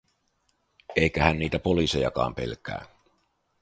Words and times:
Eikä 0.95 1.23
hän 1.23 1.39
niitä 1.39 1.59
poliisejakaan 1.59 2.35
pelkää. 2.35 2.85